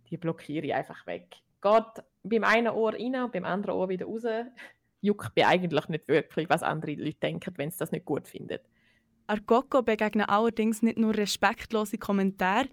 Die 0.10 0.18
blockiere 0.18 0.66
ich 0.66 0.74
einfach 0.74 1.08
weg. 1.08 1.38
Geht 1.62 2.04
beim 2.24 2.44
einen 2.44 2.68
Ohr 2.68 2.94
rein 2.94 3.16
und 3.16 3.32
beim 3.32 3.46
anderen 3.46 3.75
Ohr 3.75 3.89
wieder 3.89 4.06
raus. 4.06 4.24
Juckt 5.01 5.36
mir 5.36 5.48
eigentlich 5.48 5.88
nicht 5.88 6.08
wirklich, 6.08 6.50
was 6.50 6.63
andere 6.63 6.96
Leute 6.96 7.20
denken, 7.20 7.54
wenn 7.58 7.72
sie 7.72 7.77
das 7.77 7.92
nicht 7.92 8.06
gut 8.06 8.27
finden. 8.27 8.60
Argoko 9.27 9.84
begegnen 9.84 10.25
allerdings 10.25 10.82
nicht 10.82 10.98
nur 10.98 11.16
respektlose 11.16 11.98
Kommentare, 11.98 12.68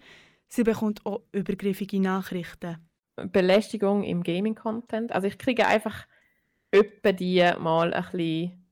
sie 0.47 0.63
bekommt 0.63 1.05
auch 1.05 1.21
übergriffige 1.31 1.99
Nachrichten. 1.99 2.77
Belästigung 3.15 4.03
im 4.03 4.23
Gaming-Content. 4.23 5.13
Also 5.13 5.27
ich 5.27 5.37
kriege 5.37 5.67
einfach 5.67 6.07
öppe 6.73 7.13
die 7.13 7.41
mal 7.59 7.93
ein 7.93 8.03
bisschen 8.11 8.65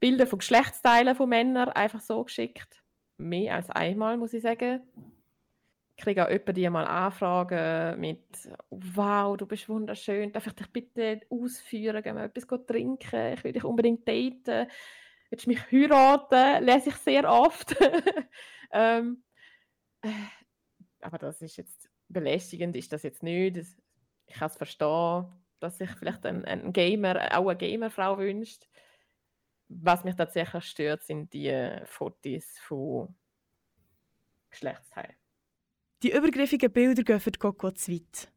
Bilder 0.00 0.26
von 0.26 0.38
Geschlechtsteilen 0.38 1.14
von 1.14 1.28
Männern 1.28 1.68
einfach 1.70 2.00
so 2.00 2.24
geschickt 2.24 2.83
mehr 3.16 3.54
als 3.54 3.70
einmal, 3.70 4.16
muss 4.16 4.32
ich 4.32 4.42
sagen. 4.42 4.82
Ich 5.96 6.02
kriege 6.02 6.24
auch 6.24 6.30
öppe 6.30 6.52
die 6.52 6.68
mal 6.68 6.86
Anfragen 6.86 8.00
mit 8.00 8.24
«Wow, 8.70 9.36
du 9.36 9.46
bist 9.46 9.68
wunderschön, 9.68 10.32
darf 10.32 10.46
ich 10.46 10.54
dich 10.54 10.66
bitte 10.72 11.20
ausführen, 11.30 12.02
gehen 12.02 12.16
wir 12.16 12.24
etwas 12.24 12.66
trinken, 12.66 13.34
ich 13.34 13.44
will 13.44 13.52
dich 13.52 13.64
unbedingt 13.64 14.08
daten, 14.08 14.68
willst 15.30 15.46
du 15.46 15.50
mich 15.50 15.70
heiraten?» 15.70 16.64
lese 16.64 16.88
ich 16.88 16.96
sehr 16.96 17.30
oft. 17.30 17.76
ähm, 18.72 19.22
äh, 20.02 20.08
aber 21.00 21.18
das 21.18 21.40
ist 21.42 21.56
jetzt, 21.58 21.88
belästigend 22.08 22.74
ist 22.74 22.92
das 22.92 23.04
jetzt 23.04 23.22
nicht. 23.22 23.56
Ich 24.26 24.34
kann 24.34 24.48
es 24.48 24.56
verstehen, 24.56 25.26
dass 25.60 25.78
sich 25.78 25.90
vielleicht 25.90 26.26
ein, 26.26 26.44
ein 26.44 26.72
Gamer, 26.72 27.38
auch 27.38 27.48
eine 27.48 27.56
Gamerfrau 27.56 28.18
wünscht. 28.18 28.68
Was 29.68 30.04
mich 30.04 30.14
tatsächlich 30.14 30.64
stört, 30.64 31.02
sind 31.02 31.32
die 31.32 31.80
Fotos 31.86 32.58
von 32.60 33.14
Geschlechtsteilen. 34.50 35.16
Die 36.02 36.12
übergriffigen 36.12 36.70
Bilder 36.70 37.02
gehen 37.02 37.20
für 37.20 37.30
die 37.30 37.38
Coco 37.38 37.70
zu 37.70 37.92
weit. 37.92 38.30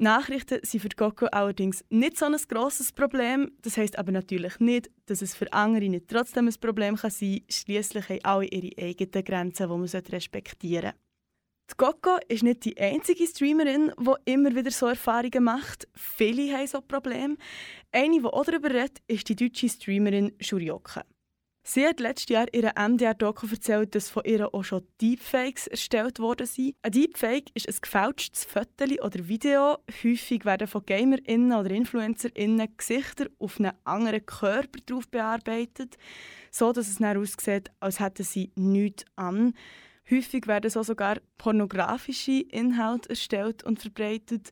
Nachrichten 0.00 0.60
sind 0.62 0.80
für 0.80 0.88
die 0.88 0.96
Coco 0.96 1.26
allerdings 1.26 1.84
nicht 1.90 2.16
so 2.16 2.24
ein 2.24 2.34
grosses 2.48 2.90
Problem. 2.92 3.52
Das 3.60 3.76
heißt 3.76 3.98
aber 3.98 4.12
natürlich 4.12 4.58
nicht, 4.58 4.90
dass 5.04 5.20
es 5.20 5.34
für 5.34 5.52
andere 5.52 5.90
nicht 5.90 6.08
trotzdem 6.08 6.48
ein 6.48 6.54
Problem 6.58 6.96
kann 6.96 7.10
sein 7.10 7.40
kann. 7.40 7.44
Schließlich 7.50 8.08
haben 8.08 8.24
alle 8.24 8.46
ihre 8.46 8.82
eigenen 8.82 9.24
Grenzen, 9.24 9.68
die 9.68 9.76
man 9.76 9.86
respektieren 9.86 10.92
sollte. 10.92 11.09
Coco 11.76 12.18
ist 12.28 12.42
nicht 12.42 12.64
die 12.64 12.78
einzige 12.78 13.26
Streamerin, 13.26 13.92
die 13.98 14.32
immer 14.32 14.54
wieder 14.54 14.70
so 14.70 14.86
Erfahrungen 14.86 15.44
macht. 15.44 15.88
Viele 15.94 16.56
haben 16.56 16.66
so 16.66 16.80
Probleme. 16.80 17.36
Eine, 17.92 18.20
die 18.20 18.24
auch 18.24 18.44
darüber 18.44 18.70
redet, 18.70 18.98
ist 19.06 19.28
die 19.28 19.36
deutsche 19.36 19.68
Streamerin 19.68 20.32
Shurioka. 20.40 21.04
Sie 21.62 21.86
hat 21.86 22.00
letztes 22.00 22.30
Jahr 22.30 22.46
in 22.52 22.62
ihrer 22.62 22.88
MDR-Doku 22.88 23.46
erzählt, 23.50 23.94
dass 23.94 24.08
von 24.08 24.24
ihr 24.24 24.52
auch 24.54 24.64
schon 24.64 24.86
Deepfakes 25.00 25.66
erstellt 25.66 26.18
worden 26.18 26.46
sind. 26.46 26.74
Ein 26.82 26.92
Deepfake 26.92 27.50
ist 27.54 27.68
ein 27.68 27.76
gefälschtes 27.80 28.44
Foto 28.44 28.84
oder 29.04 29.28
Video. 29.28 29.76
Häufig 30.02 30.44
werden 30.44 30.66
von 30.66 30.84
GamerInnen 30.84 31.52
oder 31.52 31.70
InfluencerInnen 31.70 32.76
Gesichter 32.76 33.26
auf 33.38 33.60
einen 33.60 33.72
anderen 33.84 34.24
Körper 34.24 34.80
drauf 34.86 35.06
bearbeitet, 35.08 35.96
so 36.50 36.72
dass 36.72 36.88
es 36.88 36.96
dann 36.96 37.18
aussieht, 37.18 37.70
als 37.78 38.00
hätten 38.00 38.24
sie 38.24 38.50
nichts 38.56 39.04
an. 39.16 39.52
Häufig 40.10 40.46
werden 40.46 40.70
so 40.70 40.82
sogar 40.82 41.18
pornografische 41.38 42.40
Inhalte 42.40 43.10
erstellt 43.10 43.62
und 43.62 43.80
verbreitet. 43.80 44.50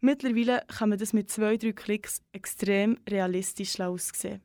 Mittlerweile 0.00 0.62
kann 0.68 0.90
man 0.90 0.98
das 0.98 1.12
mit 1.12 1.30
zwei, 1.30 1.56
drei 1.56 1.72
Klicks 1.72 2.20
extrem 2.32 2.98
realistisch 3.08 3.80
aussehen. 3.80 4.42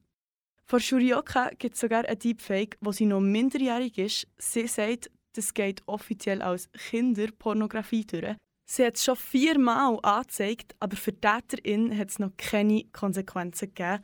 Von 0.66 0.80
Shurioka 0.80 1.52
gibt 1.60 1.76
es 1.76 1.82
sogar 1.82 2.06
ein 2.06 2.18
Deepfake, 2.18 2.78
wo 2.80 2.92
sie 2.92 3.06
noch 3.06 3.20
minderjährig 3.20 3.98
ist. 3.98 4.28
Sie 4.38 4.68
sagt, 4.68 5.12
das 5.34 5.54
geht 5.54 5.84
offiziell 5.86 6.42
als 6.42 6.72
Kinderpornografie 6.72 8.06
durch. 8.06 8.36
Sie 8.66 8.86
hat 8.86 8.96
es 8.96 9.04
schon 9.04 9.18
viermal 9.18 10.00
angezeigt, 10.02 10.76
aber 10.80 10.96
für 10.96 11.14
Täterin 11.14 11.96
hat 11.98 12.10
es 12.10 12.20
noch 12.20 12.32
keine 12.38 12.86
Konsequenzen 12.86 13.74
gegeben. 13.74 14.04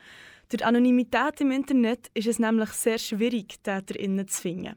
Durch 0.50 0.66
Anonymität 0.66 1.39
im 1.42 1.51
Internet 1.51 2.10
ist 2.13 2.28
es 2.28 2.39
nämlich 2.39 2.70
sehr 2.72 2.98
schwierig, 2.98 3.63
Täterinnen 3.63 4.28
zu 4.28 4.42
finden. 4.42 4.75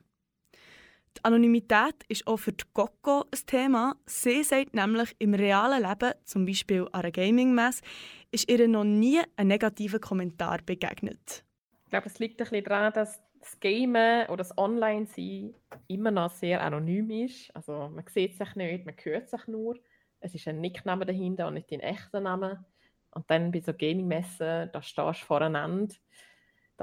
Die 1.19 1.25
Anonymität 1.25 1.95
ist 2.09 2.27
auch 2.27 2.39
für 2.39 2.53
die 2.53 2.65
Coco 2.73 3.25
ein 3.31 3.47
Thema. 3.47 3.97
Sie 4.07 4.43
sagt 4.43 4.75
nämlich, 4.75 5.15
im 5.19 5.35
realen 5.35 5.83
Leben, 5.83 6.15
zum 6.25 6.47
Beispiel 6.47 6.83
an 6.93 7.03
einer 7.03 7.11
Gaming-Messe, 7.11 7.83
ist 8.31 8.51
ihr 8.51 8.67
noch 8.69 8.85
nie 8.85 9.21
ein 9.37 9.49
negativer 9.49 9.99
Kommentar 9.99 10.59
begegnet 10.65 11.45
glaube, 11.93 12.07
es 12.09 12.19
liegt 12.19 12.41
ein 12.41 12.49
bisschen 12.49 12.65
daran, 12.65 12.93
dass 12.93 13.23
das 13.39 13.61
Gamen 13.61 14.27
oder 14.27 14.39
das 14.39 14.57
Online-Sein 14.57 15.55
immer 15.89 16.11
noch 16.11 16.31
sehr 16.31 16.63
anonym 16.63 17.11
ist. 17.11 17.55
Also 17.55 17.91
man 17.95 18.05
sieht 18.07 18.37
sich 18.37 18.55
nicht, 18.57 18.87
man 18.87 18.95
hört 19.03 19.29
sich 19.29 19.47
nur. 19.47 19.79
Es 20.21 20.35
ist 20.35 20.49
ein 20.49 20.61
Nickname 20.61 21.05
dahinter 21.05 21.49
und 21.49 21.55
nicht 21.55 21.71
dein 21.71 21.81
echter 21.81 22.21
Name. 22.21 22.65
Und 23.11 23.31
dann 23.31 23.53
bei 23.53 23.61
so 23.61 23.75
Gaming-Messen, 23.75 24.71
da 24.73 24.83
stehst 24.83 25.23
du 25.23 25.27
voreinander. 25.27 25.95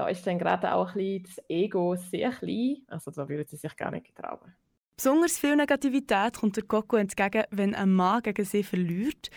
Da 0.00 0.08
ist 0.08 0.26
dann 0.26 0.38
gerade 0.38 0.72
auch 0.72 0.94
ein 0.94 0.94
bisschen 0.94 1.24
das 1.24 1.44
Ego 1.50 1.94
sehr 1.94 2.30
klein. 2.30 2.78
Also 2.86 3.10
da 3.10 3.28
würde 3.28 3.44
sie 3.44 3.58
sich 3.58 3.76
gar 3.76 3.90
nicht 3.90 4.14
trauen. 4.16 4.54
Besonders 4.96 5.38
viel 5.38 5.54
Negativität 5.54 6.38
kommt 6.38 6.56
der 6.56 6.64
Coco 6.64 6.96
entgegen, 6.96 7.44
wenn 7.50 7.74
ein 7.74 7.92
Mann 7.92 8.22
gegen 8.22 8.46
sie 8.46 8.62
verliert. 8.62 9.28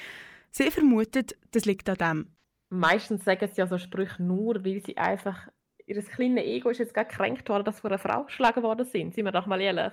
Sie 0.51 0.71
vermutet, 0.71 1.35
das 1.51 1.65
liegt 1.65 1.89
an 1.89 1.97
dem. 1.97 2.35
Meistens 2.69 3.25
sagen 3.25 3.45
sie 3.51 3.59
ja 3.59 3.67
so 3.67 3.77
Sprüche 3.77 4.23
nur, 4.23 4.63
weil 4.63 4.81
sie 4.85 4.95
einfach 4.95 5.49
ihr 5.85 6.01
kleines 6.01 6.45
Ego 6.45 6.69
ist 6.69 6.77
jetzt 6.77 6.93
gerade 6.93 7.09
gekränkt 7.09 7.49
worden, 7.49 7.65
dass 7.65 7.75
sie 7.75 7.81
von 7.81 7.91
einer 7.91 7.99
Frau 7.99 8.23
geschlagen 8.23 8.63
worden 8.63 8.85
sind. 8.85 9.13
Sind 9.13 9.25
wir 9.25 9.33
doch 9.33 9.47
mal 9.47 9.59
ehrlich. 9.59 9.91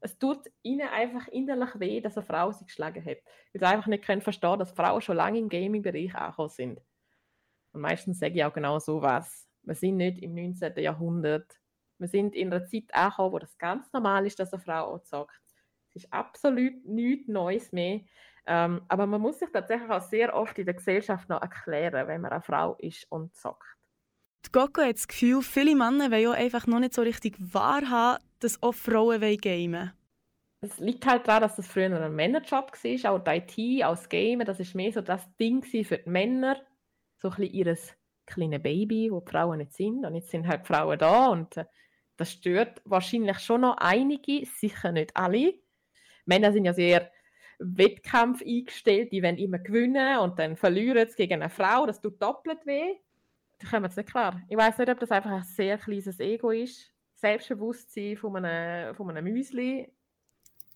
Es 0.00 0.18
tut 0.18 0.40
ihnen 0.62 0.88
einfach 0.88 1.26
innerlich 1.28 1.70
weh, 1.80 2.02
dass 2.02 2.18
eine 2.18 2.26
Frau 2.26 2.52
sie 2.52 2.66
geschlagen 2.66 3.02
hat. 3.02 3.16
Weil 3.54 3.60
sie 3.60 3.64
einfach 3.64 3.86
nicht 3.86 4.04
können 4.04 4.20
verstehen 4.20 4.58
dass 4.58 4.72
Frauen 4.72 5.00
schon 5.00 5.16
lange 5.16 5.38
im 5.38 5.48
Gaming-Bereich 5.48 6.14
angekommen 6.14 6.50
sind. 6.50 6.80
Und 7.72 7.80
meistens 7.80 8.18
sage 8.18 8.34
ich 8.34 8.44
auch 8.44 8.52
genau 8.52 8.78
so 8.78 9.00
was. 9.00 9.48
Wir 9.62 9.74
sind 9.74 9.96
nicht 9.96 10.18
im 10.18 10.34
19. 10.34 10.76
Jahrhundert. 10.78 11.60
Wir 11.98 12.08
sind 12.08 12.34
in 12.34 12.52
einer 12.52 12.64
Zeit 12.64 12.92
angekommen, 12.92 13.32
wo 13.32 13.38
das 13.38 13.56
ganz 13.58 13.92
normal 13.92 14.26
ist, 14.26 14.38
dass 14.38 14.52
eine 14.52 14.62
Frau 14.62 14.94
auch 14.94 15.04
sagt. 15.04 15.40
Es 15.90 16.04
ist 16.04 16.12
absolut 16.12 16.84
nichts 16.84 17.28
Neues 17.28 17.72
mehr. 17.72 18.00
Ähm, 18.46 18.82
aber 18.88 19.06
man 19.06 19.20
muss 19.20 19.38
sich 19.38 19.50
tatsächlich 19.52 19.90
auch 19.90 20.00
sehr 20.00 20.34
oft 20.34 20.58
in 20.58 20.64
der 20.64 20.74
Gesellschaft 20.74 21.28
noch 21.28 21.40
erklären, 21.40 22.08
wenn 22.08 22.20
man 22.20 22.32
eine 22.32 22.42
Frau 22.42 22.74
ist 22.78 23.06
und 23.10 23.34
sagt. 23.34 23.76
Die 24.44 24.50
Coco 24.50 24.82
hat 24.82 24.96
das 24.96 25.06
Gefühl, 25.06 25.42
viele 25.42 25.76
Männer 25.76 26.10
wollen 26.10 26.22
ja 26.22 26.32
einfach 26.32 26.66
noch 26.66 26.80
nicht 26.80 26.94
so 26.94 27.02
richtig 27.02 27.36
wahrhaben, 27.38 28.22
dass 28.40 28.60
auch 28.62 28.74
Frauen 28.74 29.20
gamen 29.20 29.72
wollen. 29.72 29.92
Es 30.60 30.78
liegt 30.78 31.06
halt 31.06 31.26
daran, 31.26 31.42
dass 31.42 31.56
das 31.56 31.66
früher 31.66 31.86
ein 31.86 32.14
Männerjob 32.14 32.72
war, 32.72 33.12
auch 33.12 33.18
die 33.18 33.30
IT, 33.30 33.84
auch 33.84 33.96
das 33.96 34.08
Gamen, 34.08 34.46
das 34.46 34.58
war 34.58 34.66
mehr 34.74 34.92
so 34.92 35.00
das 35.00 35.36
Ding 35.36 35.62
für 35.62 35.98
die 35.98 36.08
Männer, 36.08 36.56
so 37.18 37.28
ein 37.28 37.36
bisschen 37.36 37.54
ihr 37.54 37.76
kleines 38.26 38.62
Baby, 38.62 39.10
wo 39.10 39.20
die 39.20 39.30
Frauen 39.30 39.58
nicht 39.58 39.72
sind. 39.72 40.04
Und 40.04 40.14
jetzt 40.14 40.30
sind 40.30 40.46
halt 40.46 40.62
die 40.62 40.66
Frauen 40.66 40.98
da 40.98 41.28
und 41.28 41.56
äh, 41.56 41.64
das 42.16 42.32
stört 42.32 42.80
wahrscheinlich 42.84 43.38
schon 43.38 43.62
noch 43.62 43.76
einige, 43.78 44.44
sicher 44.46 44.92
nicht 44.92 45.16
alle. 45.16 45.54
Männer 46.26 46.52
sind 46.52 46.64
ja 46.64 46.72
sehr 46.72 47.10
Wettkampf 47.58 48.42
eingestellt, 48.42 49.12
die 49.12 49.22
wollen 49.22 49.38
immer 49.38 49.58
gewinnen 49.58 50.18
und 50.18 50.38
dann 50.38 50.56
verlieren 50.56 51.08
sie 51.08 51.16
gegen 51.16 51.42
eine 51.42 51.50
Frau, 51.50 51.86
das 51.86 52.00
tut 52.00 52.20
doppelt 52.20 52.66
weh 52.66 52.96
da 53.62 53.68
kommen 53.68 53.84
jetzt 53.84 53.96
nicht 53.96 54.10
klar. 54.10 54.42
Ich 54.48 54.56
weiß 54.56 54.78
nicht, 54.78 54.90
ob 54.90 54.98
das 54.98 55.10
einfach 55.10 55.30
ein 55.30 55.42
sehr 55.42 55.78
kleines 55.78 56.18
Ego 56.18 56.50
ist. 56.50 56.92
Selbstbewusstsein 57.14 58.16
von 58.16 58.36
einem, 58.36 58.94
von 58.94 59.10
einem 59.10 59.32
Müsli. 59.32 59.92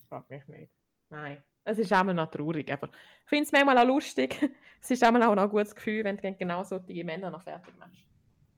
Frag 0.09 0.31
mich 0.31 0.47
nicht. 0.47 0.73
Nein. 1.11 1.43
Es 1.68 1.78
ist 1.78 1.92
einmal 1.92 2.14
noch 2.14 2.30
traurig, 2.30 2.70
aber 2.73 2.88
ich 3.25 3.28
finde 3.28 3.44
es 3.44 3.52
manchmal 3.52 3.78
auch 3.78 3.87
lustig. 3.87 4.38
es 4.80 4.90
ist 4.90 5.04
auch 5.04 5.11
noch 5.11 5.37
ein 5.37 5.49
gutes 5.49 5.75
Gefühl, 5.75 6.04
wenn 6.04 6.16
du 6.16 6.32
genau 6.35 6.62
solche 6.62 7.04
Männer 7.04 7.28
noch 7.28 7.42
fertig 7.42 7.75
machst. 7.76 8.06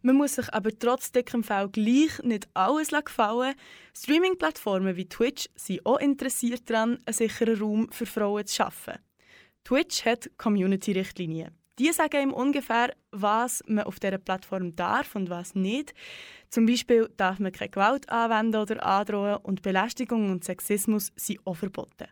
Man 0.02 0.16
muss 0.16 0.34
sich 0.34 0.52
aber 0.52 0.78
trotz 0.78 1.10
dickem 1.10 1.42
Fell 1.42 1.68
gleich 1.70 2.22
nicht 2.22 2.48
alles 2.52 2.90
gefallen. 2.90 3.54
Streaming-Plattformen 3.96 4.94
wie 4.96 5.08
Twitch 5.08 5.48
sind 5.56 5.84
auch 5.86 5.98
interessiert 5.98 6.68
daran, 6.68 6.98
einen 7.06 7.14
sicheren 7.14 7.58
Raum 7.58 7.90
für 7.90 8.06
Frauen 8.06 8.46
zu 8.46 8.56
schaffen. 8.56 8.98
Twitch 9.64 10.04
hat 10.04 10.30
Community-Richtlinien. 10.36 11.50
Die 11.78 11.92
sagen 11.92 12.22
ihm 12.22 12.32
ungefähr, 12.34 12.94
was 13.10 13.62
man 13.66 13.84
auf 13.84 14.00
dieser 14.00 14.18
Plattform 14.18 14.76
darf 14.76 15.16
und 15.16 15.30
was 15.30 15.54
nicht. 15.54 15.94
Zum 16.50 16.66
Beispiel 16.66 17.08
darf 17.16 17.38
man 17.38 17.52
keine 17.52 17.70
Gewalt 17.70 18.08
anwenden 18.10 18.60
oder 18.60 18.84
androhen 18.84 19.36
und 19.36 19.62
Belästigung 19.62 20.30
und 20.30 20.44
Sexismus 20.44 21.10
sind 21.16 21.40
auch 21.46 21.54
verboten. 21.54 22.08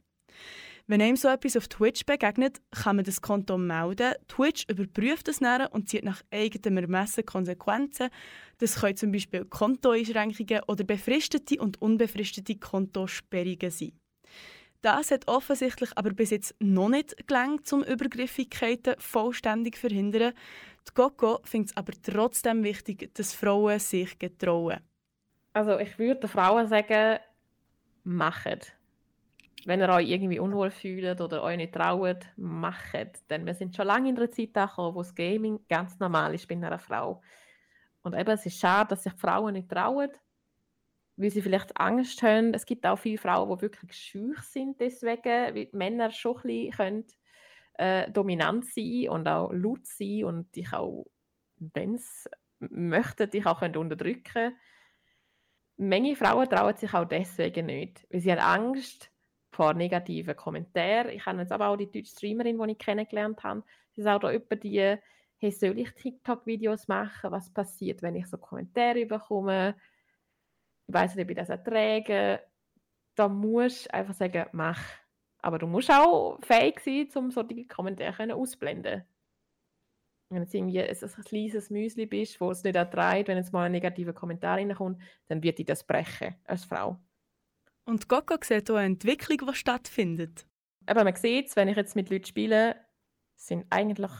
Wenn 0.88 1.02
einem 1.02 1.16
so 1.16 1.26
etwas 1.26 1.56
auf 1.56 1.66
Twitch 1.66 2.06
begegnet, 2.06 2.60
kann 2.70 2.96
man 2.96 3.04
das 3.04 3.20
Konto 3.20 3.58
melden. 3.58 4.14
Twitch 4.28 4.66
überprüft 4.68 5.26
es 5.26 5.40
dann 5.40 5.66
und 5.66 5.88
zieht 5.88 6.04
nach 6.04 6.22
eigenem 6.30 6.78
Ermessen 6.78 7.26
Konsequenzen. 7.26 8.08
Das 8.58 8.80
können 8.80 8.96
zum 8.96 9.10
Beispiel 9.10 9.44
Kontoeinschränkungen 9.46 10.62
oder 10.68 10.84
befristete 10.84 11.60
und 11.60 11.82
unbefristete 11.82 12.54
Kontosperrungen 12.56 13.70
sein. 13.70 13.98
Das 14.80 15.10
hat 15.10 15.26
offensichtlich 15.26 15.90
aber 15.96 16.10
bis 16.10 16.30
jetzt 16.30 16.54
noch 16.60 16.88
nicht 16.88 17.26
gelangt, 17.26 17.72
um 17.72 17.82
Übergriffigkeiten 17.82 18.94
vollständig 18.98 19.74
zu 19.74 19.80
verhindern. 19.80 20.34
Die 20.88 20.94
Coco 20.94 21.40
findet 21.42 21.70
es 21.70 21.76
aber 21.76 21.94
trotzdem 22.00 22.62
wichtig, 22.62 23.12
dass 23.14 23.34
Frauen 23.34 23.80
sich 23.80 24.16
getrauen. 24.20 24.78
Also 25.52 25.80
ich 25.80 25.98
würde 25.98 26.20
den 26.20 26.30
Frauen 26.30 26.68
sagen, 26.68 27.18
macht. 28.04 28.75
Wenn 29.66 29.80
ihr 29.80 29.88
euch 29.88 30.08
irgendwie 30.08 30.38
unwohl 30.38 30.70
fühlt 30.70 31.20
oder 31.20 31.42
euch 31.42 31.56
nicht 31.56 31.74
traut, 31.74 32.24
macht. 32.36 33.28
Denn 33.30 33.44
wir 33.44 33.54
sind 33.54 33.74
schon 33.74 33.86
lange 33.86 34.10
in 34.10 34.16
einer 34.16 34.30
Zeit 34.30 34.56
angekommen, 34.56 34.94
wo 34.94 35.02
das 35.02 35.14
Gaming 35.14 35.58
ganz 35.68 35.98
normal 35.98 36.34
ist 36.34 36.46
bei 36.46 36.54
einer 36.54 36.78
Frau. 36.78 37.20
Und 38.02 38.14
eben, 38.14 38.30
es 38.30 38.46
ist 38.46 38.60
schade, 38.60 38.90
dass 38.90 39.02
sich 39.02 39.12
Frauen 39.14 39.54
nicht 39.54 39.68
trauen 39.68 40.10
weil 41.16 41.30
sie 41.30 41.42
vielleicht 41.42 41.78
Angst 41.80 42.22
haben. 42.22 42.52
Es 42.54 42.66
gibt 42.66 42.86
auch 42.86 42.98
viele 42.98 43.18
Frauen, 43.18 43.48
die 43.56 43.62
wirklich 43.62 43.96
schüch 43.96 44.38
sind 44.42 44.78
deswegen, 44.80 45.54
weil 45.54 45.68
Männer 45.72 46.10
schon 46.10 46.36
ein 46.36 46.42
bisschen 46.42 46.72
können, 46.72 47.06
äh, 47.74 48.10
dominant 48.10 48.66
sein 48.66 49.08
und 49.08 49.26
auch 49.26 49.50
laut 49.52 49.86
sein 49.86 50.24
und 50.24 50.54
dich 50.54 50.72
auch, 50.72 51.06
wenn 51.56 51.96
sie 51.96 52.28
möchten, 52.58 53.30
dich 53.30 53.46
auch 53.46 53.60
können 53.60 53.76
unterdrücken 53.76 54.54
Manche 55.78 56.16
Frauen 56.16 56.48
trauen 56.48 56.76
sich 56.76 56.92
auch 56.94 57.04
deswegen 57.04 57.66
nicht, 57.66 58.06
weil 58.10 58.20
sie 58.20 58.32
haben 58.32 58.38
Angst 58.40 59.10
vor 59.56 59.74
negativen 59.74 60.36
Kommentaren. 60.36 61.10
Ich 61.10 61.24
habe 61.26 61.40
jetzt 61.40 61.52
aber 61.52 61.68
auch 61.68 61.76
die 61.76 61.90
deutsche 61.90 62.12
Streamerin, 62.12 62.58
die 62.58 62.72
ich 62.72 62.78
kennengelernt 62.78 63.42
habe, 63.42 63.62
sie 63.92 64.02
sagt 64.02 64.24
auch 64.24 64.30
über 64.30 64.56
die, 64.56 64.96
hey, 65.38 65.50
soll 65.50 65.78
ich 65.78 65.90
TikTok-Videos 65.94 66.88
machen? 66.88 67.30
Was 67.30 67.50
passiert, 67.50 68.02
wenn 68.02 68.16
ich 68.16 68.26
so 68.26 68.38
Kommentare 68.38 69.06
bekomme? 69.06 69.74
ich 70.86 70.94
weiß 70.94 71.14
nicht, 71.14 71.24
ob 71.24 71.30
ich 71.30 71.36
das 71.36 71.48
erträge. 71.48 72.40
Da 73.14 73.28
musst 73.28 73.86
du 73.86 73.94
einfach 73.94 74.14
sagen, 74.14 74.46
mach. 74.52 74.80
Aber 75.38 75.58
du 75.58 75.66
musst 75.66 75.90
auch 75.90 76.38
fähig 76.42 76.80
sein, 76.80 77.08
um 77.14 77.30
solche 77.30 77.66
Kommentare 77.66 78.34
auszublenden. 78.34 79.04
Wenn 80.28 80.44
du 80.44 80.56
irgendwie 80.56 80.82
ein, 80.82 80.88
ein 80.88 81.24
kleines 81.24 81.70
Müsli 81.70 82.06
bist, 82.06 82.40
wo 82.40 82.50
es 82.50 82.64
nicht 82.64 82.74
erträgt, 82.74 83.28
wenn 83.28 83.36
jetzt 83.36 83.52
mal 83.52 83.64
ein 83.64 83.72
negativer 83.72 84.12
Kommentar 84.12 84.56
reinkommt, 84.56 85.00
dann 85.28 85.42
wird 85.42 85.58
dich 85.58 85.66
das 85.66 85.84
brechen 85.84 86.34
als 86.44 86.64
Frau. 86.64 86.98
Und 87.86 88.08
Coco 88.08 88.36
sieht 88.42 88.70
auch 88.70 88.74
eine 88.74 88.86
Entwicklung, 88.86 89.48
die 89.48 89.54
stattfindet. 89.54 90.46
Aber 90.86 91.04
man 91.04 91.14
sieht 91.14 91.54
wenn 91.56 91.68
ich 91.68 91.76
jetzt 91.76 91.96
mit 91.96 92.10
Leuten 92.10 92.26
spiele, 92.26 92.76
sind 93.36 93.64
eigentlich 93.70 94.10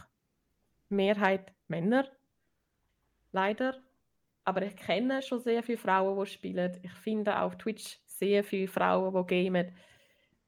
Mehrheit 0.89 1.53
Männer. 1.67 2.07
Leider. 3.33 3.77
Aber 4.45 4.61
ich 4.61 4.77
kenne 4.77 5.21
schon 5.21 5.41
sehr 5.41 5.61
viele 5.63 5.77
Frauen, 5.77 6.17
die 6.17 6.31
spielen. 6.31 6.79
Ich 6.81 6.93
finde 6.93 7.39
auf 7.41 7.57
Twitch 7.57 7.99
sehr 8.05 8.43
viele 8.45 8.69
Frauen, 8.69 9.13
die 9.27 9.43
gamen. 9.43 9.75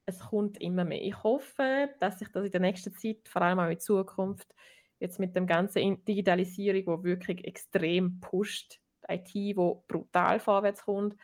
Es 0.05 0.19
kommt 0.19 0.59
immer 0.61 0.85
mehr. 0.85 1.01
Ich 1.01 1.21
hoffe, 1.21 1.89
dass 1.99 2.19
sich 2.19 2.29
das 2.29 2.45
in 2.45 2.51
der 2.51 2.61
nächsten 2.61 2.93
Zeit, 2.95 3.27
vor 3.27 3.41
allem 3.41 3.59
auch 3.59 3.69
in 3.69 3.79
Zukunft, 3.79 4.55
jetzt 4.99 5.19
mit 5.19 5.35
der 5.35 5.43
ganzen 5.43 6.03
Digitalisierung, 6.05 7.01
die 7.01 7.09
wirklich 7.09 7.45
extrem 7.45 8.21
pusht, 8.21 8.79
IT, 9.07 9.33
die 9.33 9.53
brutal 9.53 10.39
vorwärts 10.39 10.83
kommt, 10.83 11.15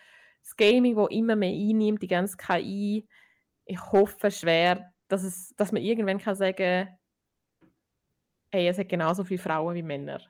das 0.45 0.55
Gaming, 0.55 0.95
das 0.95 1.09
immer 1.09 1.35
mehr 1.35 1.51
einnimmt, 1.51 2.01
die 2.01 2.07
ganze 2.07 2.37
KI, 2.37 3.05
ich 3.65 3.91
hoffe 3.91 4.31
schwer, 4.31 4.93
dass, 5.07 5.23
es, 5.23 5.53
dass 5.57 5.71
man 5.71 5.81
irgendwann 5.81 6.19
kann 6.19 6.35
sagen 6.35 6.87
hey, 8.51 8.69
es 8.69 8.77
hat 8.77 8.87
genauso 8.87 9.23
viele 9.23 9.41
Frauen 9.41 9.75
wie 9.75 9.83
Männer. 9.83 10.21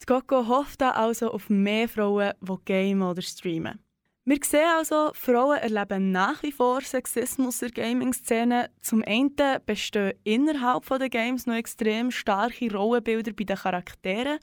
Die 0.00 0.06
Coco 0.06 0.46
hofft 0.48 0.82
also 0.82 1.30
auf 1.30 1.50
mehr 1.50 1.88
Frauen, 1.88 2.32
die 2.40 2.56
gamen 2.64 3.02
oder 3.02 3.20
streamen. 3.20 3.78
Wir 4.24 4.38
sehen 4.42 4.68
also, 4.76 5.10
Frauen 5.14 5.58
erleben 5.58 6.10
nach 6.10 6.42
wie 6.42 6.52
vor 6.52 6.80
Sexismus 6.80 7.62
in 7.62 7.72
der 7.72 7.84
Gaming-Szene. 7.84 8.70
Zum 8.80 9.02
einen 9.02 9.34
bestehen 9.64 10.12
innerhalb 10.24 10.86
der 10.86 11.08
Games 11.08 11.46
noch 11.46 11.54
extrem 11.54 12.10
starke 12.10 12.72
Rollenbilder 12.72 13.32
bei 13.32 13.44
den 13.44 13.56
Charakteren. 13.56 14.38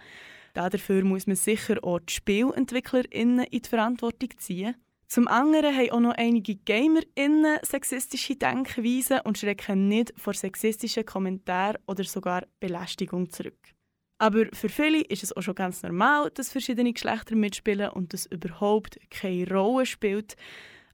Dafür 0.54 1.04
muss 1.04 1.28
man 1.28 1.36
sicher 1.36 1.84
auch 1.84 2.00
die 2.00 2.14
SpielentwicklerInnen 2.14 3.46
in 3.46 3.62
die 3.62 3.70
Verantwortung 3.70 4.30
ziehen. 4.38 4.76
Zum 5.08 5.28
anderen 5.28 5.76
haben 5.76 5.92
auch 5.92 6.00
noch 6.00 6.16
einige 6.18 6.56
GamerInnen 6.56 7.60
sexistische 7.64 8.36
Denkweisen 8.36 9.20
und 9.24 9.38
schrecken 9.38 9.88
nicht 9.88 10.14
vor 10.18 10.34
sexistischen 10.34 11.06
Kommentaren 11.06 11.78
oder 11.88 12.04
sogar 12.04 12.46
Belästigung 12.60 13.30
zurück. 13.30 13.76
Aber 14.18 14.46
für 14.54 14.70
viele 14.70 15.02
ist 15.02 15.24
es 15.24 15.36
auch 15.36 15.42
schon 15.42 15.56
ganz 15.56 15.84
normal, 15.84 16.32
dass 16.32 16.52
verschiedene 16.52 16.94
Geschlechter 16.94 17.36
mitspielen 17.36 17.90
und 17.90 18.14
das 18.14 18.26
überhaupt 18.26 18.98
keine 19.10 19.48
Rolle 19.50 19.86
spielt. 19.86 20.36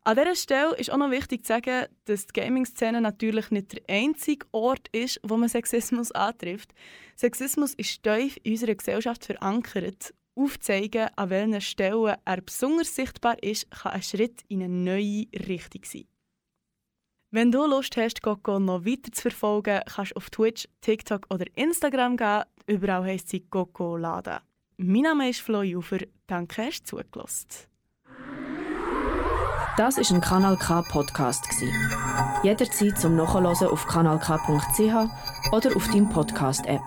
An 0.04 0.18
dieser 0.18 0.36
Stelle 0.36 0.76
ist 0.78 0.92
auch 0.92 0.98
noch 0.98 1.12
wichtig 1.12 1.46
zu 1.46 1.54
sagen, 1.54 1.86
dass 2.06 2.26
die 2.26 2.34
Gaming-Szene 2.34 3.02
natürlich 3.02 3.52
nicht 3.52 3.74
der 3.74 3.82
einzige 3.88 4.48
Ort 4.52 4.88
ist, 4.92 5.20
wo 5.22 5.38
man 5.38 5.48
Sexismus 5.48 6.12
antrifft. 6.12 6.74
Sexismus 7.16 7.76
ist 7.76 8.02
tief 8.02 8.38
in 8.42 8.54
unserer 8.54 8.74
Gesellschaft 8.74 9.26
verankert. 9.26 10.16
Aufzeigen, 10.36 11.10
an 11.16 11.30
welchen 11.30 11.62
Stellen 11.62 12.16
er 12.24 12.42
besonders 12.42 12.96
sichtbar 12.96 13.42
ist, 13.44 13.70
kann 13.72 13.94
ein 13.94 14.04
Schritt 14.04 14.42
in 14.48 14.64
eine 14.64 14.74
neue 14.74 15.26
Richtung 15.48 15.84
sein. 15.84 16.06
Wenn 17.34 17.52
du 17.52 17.66
Lust 17.66 17.96
hast, 17.96 18.22
Coco 18.22 18.60
noch 18.60 18.86
weiter 18.86 19.12
zu 19.12 19.22
verfolgen, 19.22 19.82
kannst 19.86 20.12
du 20.12 20.18
auf 20.18 20.30
Twitch, 20.30 20.68
TikTok 20.82 21.28
oder 21.30 21.46
Instagram 21.56 22.18
gehen. 22.18 22.44
Überall 22.68 23.04
heisst 23.04 23.30
sie 23.30 23.40
Coco 23.40 23.96
Lada. 23.96 24.42
Mein 24.78 25.04
Name 25.04 25.30
ist 25.30 25.40
Flo 25.40 25.62
Jufer. 25.62 26.00
Danke, 26.28 26.66
hast 26.66 26.92
du 26.92 26.98
zugelassen. 26.98 27.48
Das 29.78 29.98
ist 29.98 30.12
ein 30.12 30.20
Kanal 30.20 30.58
K 30.58 30.82
Podcast 30.82 31.46
Jederzeit 32.44 33.00
zum 33.00 33.16
Nachhören 33.16 33.46
auf 33.46 33.86
kanalk.ch 33.88 35.54
oder 35.54 35.76
auf 35.76 35.88
deinem 35.88 36.10
Podcast 36.10 36.66
App. 36.66 36.82